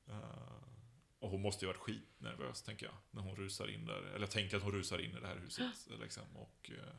[0.07, 0.63] eh,
[1.19, 4.01] och hon måste ju varit skitnervös, tänker jag, när hon rusar in där.
[4.01, 5.87] Eller jag tänker att hon rusar in i det här huset.
[6.01, 6.93] Liksom, och uh,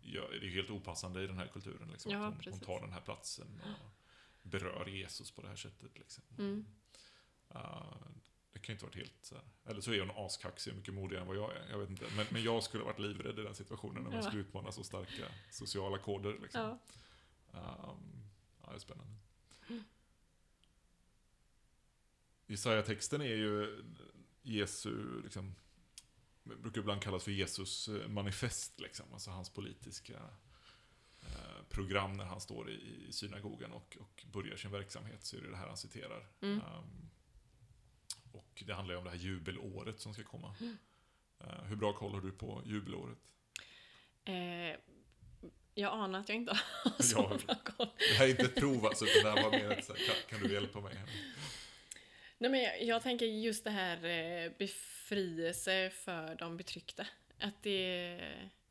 [0.00, 1.88] gör, det är helt opassande i den här kulturen.
[1.90, 5.56] Liksom, Ja, att hon, hon tar den här platsen och berör Jesus på det här
[5.56, 5.98] sättet.
[5.98, 6.24] Liksom.
[6.38, 6.66] Mm.
[7.54, 7.96] Uh,
[8.52, 9.32] det kan ju inte varit helt.
[9.64, 11.70] Eller så är hon askaxig och mycket modigare än vad jag är.
[11.70, 12.04] Jag vet inte.
[12.16, 14.22] Men, men jag skulle ha varit livrädd i den situationen när man Ja.
[14.22, 16.38] skulle utmana så starka sociala koder.
[16.42, 16.60] Liksom.
[16.60, 16.78] Ja.
[17.90, 18.22] Um,
[18.62, 19.12] ja, det är spännande.
[22.46, 23.84] Jesaja-texten är ju
[24.42, 25.54] Jesu, liksom,
[26.56, 29.06] brukar ibland kallas för Jesus eh, manifest, liksom.
[29.12, 30.14] Alltså hans politiska
[31.22, 35.50] eh, program när han står i, synagogan och, och börjar sin verksamhet, så är det
[35.50, 36.26] det här han citerar.
[36.40, 36.60] Mm.
[36.60, 37.10] Um,
[38.32, 40.54] och det handlar ju om det här jubelåret som ska komma.
[41.40, 43.18] Eh, hur bra koll har du på jubelåret?
[44.24, 44.76] Eh,
[45.74, 47.38] jag anar att jag inte har så Ja.
[47.46, 47.88] bra koll.
[47.98, 50.00] Det här är inte ett prov alltså, utan det här var mer ett så här,
[50.06, 50.94] kan, kan du hjälpa mig?
[50.96, 51.08] Här?
[52.38, 54.50] Nej, men jag, jag tänker just det här eh,
[55.08, 57.06] befrielse för de betryckta.
[57.38, 58.20] Att det,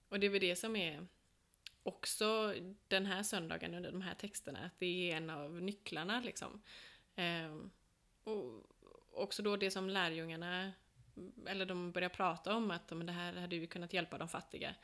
[0.10, 1.08] och det är väl det som är
[1.84, 2.54] också
[2.88, 6.62] den här söndagen under de här texterna, att det är en av nycklarna liksom.
[7.16, 7.72] Ehm,
[8.24, 8.64] och
[9.14, 10.72] också då det som lärjungarna,
[11.48, 14.76] eller de börjar prata om att men det här hade ju kunnat hjälpa de fattiga.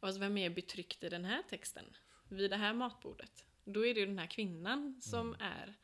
[0.00, 1.84] Alltså vem är betryckt i den här texten?
[2.28, 3.44] Vid det här matbordet?
[3.64, 5.74] Då är det ju den här kvinnan som är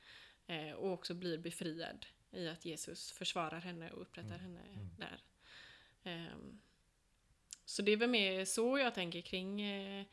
[0.46, 4.40] eh, och också blir befriad i att Jesus försvarar henne och upprättar Mm.
[4.40, 4.88] henne Mm.
[4.96, 5.22] där.
[6.02, 6.60] Ehm,
[7.64, 10.06] så det är väl mer så jag tänker kring eh,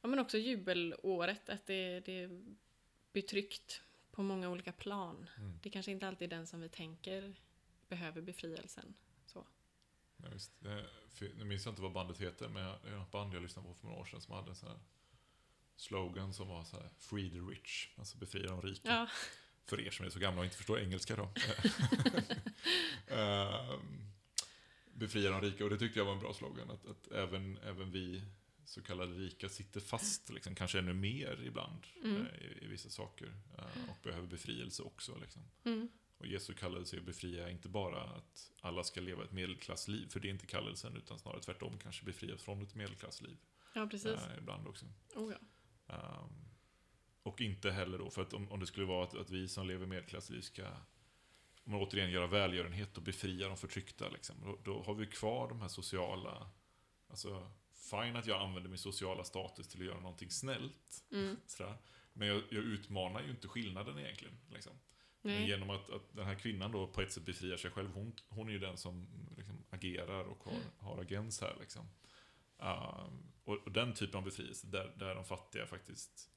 [0.00, 2.44] ja, men också jubelåret, att det, det är
[3.12, 5.28] betryckt på många olika plan.
[5.38, 5.58] Mm.
[5.62, 7.34] Det kanske inte alltid är den som vi tänker
[7.88, 8.94] behöver befrielsen.
[9.26, 9.46] Så.
[10.16, 10.52] Ja, visst.
[11.36, 13.74] Nu minns jag inte vad bandet heter, men det är något band jag lyssnade på
[13.74, 14.78] för några år sedan som hade en sån här
[15.76, 18.88] slogan som var så här Free the rich, alltså befria de rika.
[18.88, 19.08] Ja,
[19.66, 21.28] För er som är så gamla och inte förstår engelska då.
[23.08, 24.10] Ehm,
[24.92, 26.70] befria de rika, och det tyckte jag var en bra slogan.
[26.70, 28.22] Att, att även, även vi
[28.64, 32.26] så kallade rika sitter fast, liksom, kanske ännu mer ibland, Mm.
[32.26, 33.26] eh, i, i vissa saker.
[33.58, 35.18] eh, och behöver befrielse också.
[35.18, 35.42] Liksom.
[35.64, 35.88] mm.
[36.18, 40.20] Och Jesu kallelse är att befria inte bara att alla ska leva ett medelklassliv, för
[40.20, 43.36] det är inte kallelsen, utan snarare tvärtom kanske befrias från ett medelklassliv.
[43.74, 44.06] ja precis.
[44.06, 44.86] eh, ibland också.
[45.14, 45.38] Oh, ja.
[45.94, 46.45] Ehm,
[47.26, 49.66] och inte heller då, för att om, om det skulle vara att, att vi som
[49.66, 50.66] lever medelklassliv ska
[51.64, 55.48] om man återigen göra välgörenhet och befria de förtryckta, liksom, då, då har vi kvar
[55.48, 56.50] de här sociala...
[57.08, 57.50] Alltså,
[57.90, 61.04] fine att jag använder min sociala status till att göra någonting snällt.
[61.12, 61.36] Mm.
[61.46, 61.76] Sådär.
[62.12, 64.34] Men jag, jag utmanar ju inte skillnaden egentligen.
[64.50, 64.72] Liksom.
[65.22, 68.12] Men genom att, att den här kvinnan då på ett sätt befriar sig själv, hon,
[68.28, 71.56] hon är ju den som liksom agerar och har, har agens här.
[71.60, 71.88] Liksom.
[72.58, 76.30] Um, och, och den typen av befrielse, där, där de fattiga faktiskt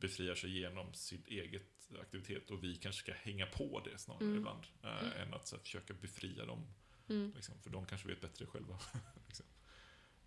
[0.00, 4.38] befriar sig genom sin eget aktivitet och vi kanske ska hänga på det snarare Mm.
[4.38, 6.66] ibland, eh, än att här, försöka befria dem,
[7.08, 7.32] Mm.
[7.36, 8.78] liksom, för de kanske vet bättre själva.
[9.26, 9.46] liksom.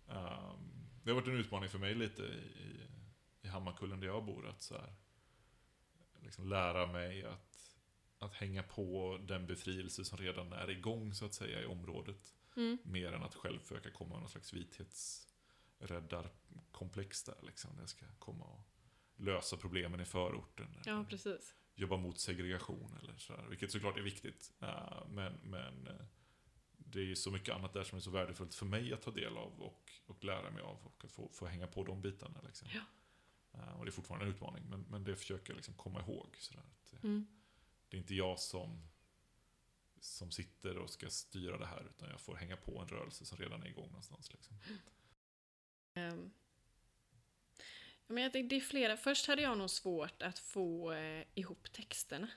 [0.06, 0.70] um,
[1.04, 2.80] det har varit en utmaning för mig lite i,
[3.42, 4.94] i, Hammarkullen där jag bor, att så här,
[6.22, 7.76] liksom lära mig att,
[8.18, 12.34] att hänga på den befrielse som redan är igång så att säga i området.
[12.56, 12.78] Mm.
[12.84, 17.70] Mer än att själv försöka komma med någon slags vithetsräddarkomplex där liksom.
[17.74, 18.60] När jag ska komma och
[19.16, 20.80] lösa problemen i förorten.
[20.84, 21.54] Ja, precis.
[21.74, 23.46] jobba mot segregation eller sådär.
[23.50, 24.52] Vilket såklart är viktigt.
[24.60, 26.04] Eh, Men, men eh,
[26.78, 29.36] det är så mycket annat där som är så värdefullt för mig att ta del
[29.36, 30.86] av och, och lära mig av.
[30.86, 32.40] Och att få, få hänga på de bitarna.
[32.42, 32.68] Liksom.
[32.74, 32.80] Ja.
[33.60, 36.36] Eh, Och det är fortfarande en utmaning, men, men det försöker jag liksom komma ihåg.
[36.38, 36.60] Sådär.
[36.60, 37.26] Att det, Mm.
[37.88, 38.82] det är inte jag som,
[40.00, 43.38] som sitter och ska styra det här, utan jag får hänga på en rörelse som
[43.38, 44.32] redan är igång någonstans.
[44.32, 44.56] Liksom.
[45.94, 46.30] Ehm.
[48.06, 48.96] Men jag tänkte, det är flera.
[48.96, 52.28] Först hade jag nog svårt att få eh, ihop texterna.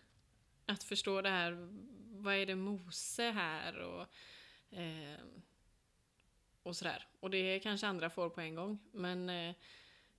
[0.66, 1.70] Att förstå det här,
[2.22, 4.08] vad är det Mose här och,
[4.78, 5.20] eh,
[6.64, 7.08] och sådär.
[7.20, 8.80] Och det kanske andra får på en gång.
[8.92, 9.56] Men, eh,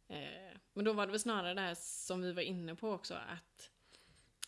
[0.08, 3.14] eh, men då var det väl snarare det här som vi var inne på också,
[3.14, 3.70] att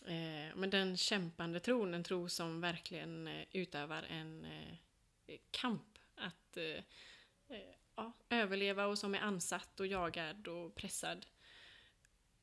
[0.05, 5.99] eh, men den kämpande tron, en tro som verkligen eh, utövar en eh, kamp.
[6.15, 6.83] Att eh,
[7.57, 11.25] eh ja, överleva och som är ansatt och jagad och pressad.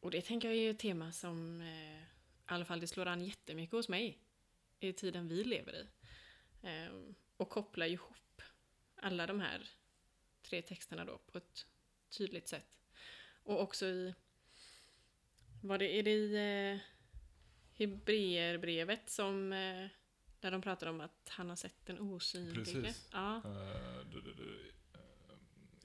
[0.01, 2.05] Och det tänker jag är ett tema som eh, i
[2.45, 4.19] alla fall det slår an jättemycket hos mig
[4.81, 5.87] i tiden vi lever i.
[6.63, 6.93] Eh,
[7.37, 8.43] och kopplar ihop
[8.97, 9.69] alla de här
[10.43, 11.67] tre texterna då på ett
[12.11, 12.67] tydligt sätt.
[13.43, 14.15] Och också i,
[15.63, 16.35] vad det, är det i
[16.73, 16.79] eh,
[17.75, 19.87] Hebreerbrevet som eh,
[20.41, 22.65] där de pratar om att han har sett den osynlige.
[22.83, 23.09] Precis.
[23.13, 24.68] Ja, Eh, du- du- du,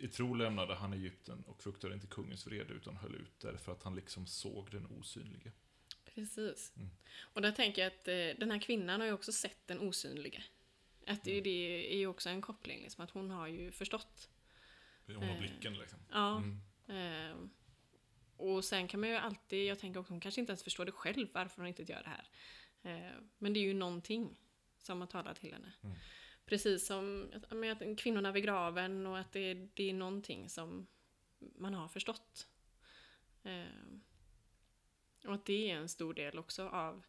[0.03, 3.83] I tro lämnade han Egypten och fruktade inte kungens vrede utan höll ut därför att
[3.83, 5.51] han liksom såg den osynlige.
[6.05, 6.73] Precis.
[6.75, 6.89] Mm.
[7.33, 10.43] Och där tänker jag att eh, den här kvinnan har ju också sett den osynlige.
[11.07, 13.71] Att det, är ju- det är ju också en koppling, liksom, att hon har ju
[13.71, 14.29] förstått.
[15.07, 15.99] Hon har Eh, blicken liksom.
[16.11, 16.37] Ja.
[16.37, 16.59] Mm.
[16.87, 17.49] ehm,
[18.37, 20.91] och sen kan man ju alltid, jag tänker också, hon kanske inte ens förstår det
[20.91, 22.27] själv varför hon inte gör det här.
[22.83, 24.37] Eh, men det är ju någonting
[24.77, 25.73] som har talat till henne.
[25.83, 25.95] Mm.
[26.45, 30.87] Precis som att- kvinnorna vid graven och att det, det är någonting som
[31.39, 32.47] man har förstått.
[33.43, 34.01] Ehm,
[35.25, 37.03] och att det är en stor del också av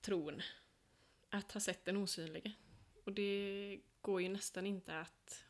[0.00, 0.42] tron.
[1.30, 2.52] Att ha sett den osynlige.
[3.04, 5.44] Och det går ju nästan inte att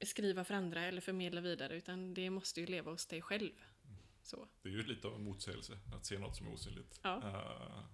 [0.00, 3.52] skriva för andra eller förmedla vidare utan det måste ju leva hos dig själv.
[4.22, 4.48] Så.
[4.62, 7.00] Det är ju lite av en motsägelse att se något som är osynligt.
[7.02, 7.16] Ja.
[7.16, 7.84] Eh, det-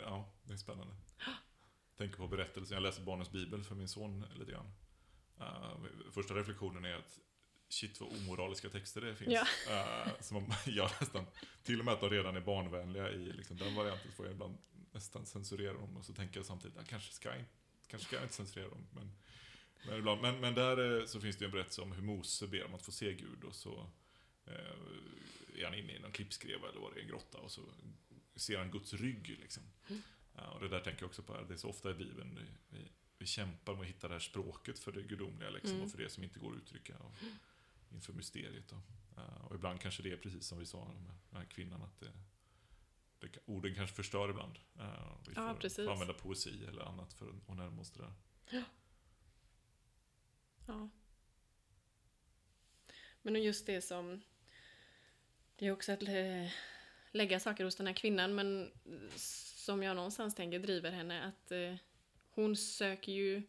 [0.00, 0.94] ja, det är spännande.
[1.96, 4.72] Tänker på berättelsen, jag läser Barnens Bibel för min son lite grann.
[5.40, 5.76] Eh,
[6.12, 7.18] första reflektionen är att
[7.68, 9.32] shit vad omoraliska texter det finns.
[9.32, 9.46] Ja.
[10.06, 11.26] Eh, som gör nästan,
[11.62, 14.58] till och med att de redan är barnvänliga i liksom, den varianten får jag ibland
[14.92, 17.44] nästan censurera dem och så tänker jag samtidigt, jag kanske ska, jag-
[17.86, 18.86] kanske ska jag inte censurera dem.
[18.94, 19.12] Men,
[19.86, 22.64] men, ibland, men, men där eh, så finns det en berättelse om hur Mose ber
[22.64, 23.86] om att få se Gud och så
[24.46, 24.54] eh,
[25.60, 27.60] är han inne i någon klippskreva eller vad det är, en grotta och så
[28.36, 29.62] ser han Guds rygg liksom.
[30.34, 32.46] Ja, och det där tänker jag också på, det är så ofta i Bibeln, vi,
[32.78, 35.84] vi, vi kämpar med att hitta det här språket för det gudomliga liksom, Mm.
[35.84, 37.14] och för det som inte går att uttrycka och,
[37.90, 38.68] inför mysteriet.
[38.68, 38.82] Då.
[39.48, 42.12] Och ibland kanske det är precis som vi sa om den här kvinnan, att det,
[43.18, 44.58] det, orden kanske förstör ibland.
[45.26, 48.12] Vi Ja, får använda poesi eller annat för att närma oss det där.
[48.50, 48.64] Ja.
[53.22, 54.20] Men just det som...
[55.56, 56.02] Det är också att
[57.12, 58.72] lägga saker hos den här kvinnan men
[59.16, 61.74] som jag någonstans tänker driver henne att eh,
[62.30, 63.42] hon söker ju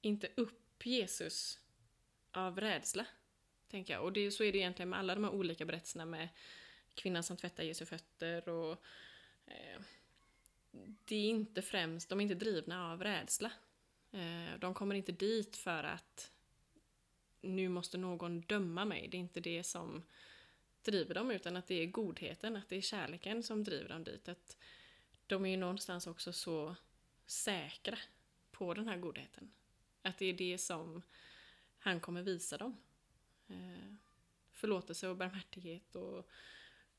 [0.00, 1.58] inte upp Jesus
[2.30, 3.06] av rädsla,
[3.70, 4.02] tänker jag.
[4.02, 6.28] Och det, så är det egentligen med alla de här olika berättelserna med
[6.94, 8.72] kvinnan som tvättar Jesu fötter och
[9.46, 9.80] eh,
[11.04, 13.50] det är inte främst, de är inte drivna av rädsla.
[14.12, 16.32] Eh, de kommer inte dit för att
[17.40, 19.08] nu måste någon döma mig.
[19.08, 20.02] Det är inte det som
[20.86, 24.28] driver dem, utan att det är godheten, att det är kärleken som driver dem dit.
[24.28, 24.56] Att
[25.26, 26.76] de är ju någonstans också så
[27.26, 27.98] säkra
[28.50, 29.52] på den här godheten.
[30.02, 31.02] Att det är det som
[31.78, 32.76] han kommer visa dem.
[33.48, 33.94] Eh,
[34.52, 36.28] förlåtelse och barmhärtighet och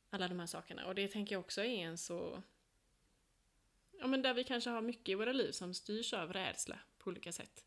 [0.09, 0.85] alla de här sakerna.
[0.85, 2.43] Och det tänker jag också är en så...
[3.99, 7.09] Ja, men där vi kanske har mycket i våra liv som styrs av rädsla på
[7.09, 7.65] olika sätt.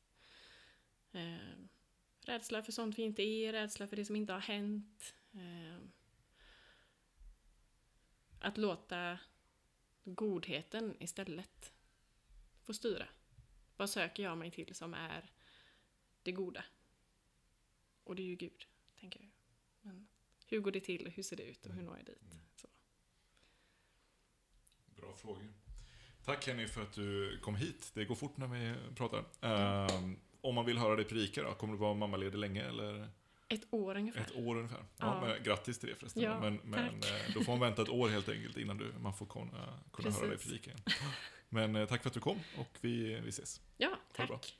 [1.12, 1.58] Eh,
[2.20, 5.14] rädsla för sånt vi inte är, rädsla för det som inte har hänt.
[5.32, 5.78] Eh,
[8.40, 9.18] att låta
[10.04, 11.72] godheten istället
[12.62, 13.08] få styra.
[13.76, 15.30] Vad söker jag mig till som är
[16.22, 16.64] det goda?
[18.04, 18.66] Och det är ju Gud,
[19.00, 19.30] tänker jag.
[19.80, 20.08] Men
[20.46, 22.22] hur går det till, hur ser det ut och hur når jag dit?
[22.56, 22.68] Så.
[24.96, 25.52] Bra frågor.
[26.24, 27.90] Tack Kenny för att du kom hit.
[27.94, 29.18] Det går fort när vi pratar.
[29.18, 33.08] Uh, om man vill höra dig predika då, kommer du vara mammaledig länge eller?
[33.50, 34.20] Ett år ungefär.
[34.20, 34.78] Ett år ungefär.
[34.78, 35.20] Ja, Ja.
[35.20, 36.22] Men, grattis till det förresten.
[36.22, 39.14] Ja, men men eh, då får man vänta ett år helt enkelt innan du, man
[39.14, 40.82] får kunna, kunna höra dig predika igen.
[41.48, 43.60] Men eh, tack för att du kom och vi, vi ses.
[43.76, 44.56] Ja, tack.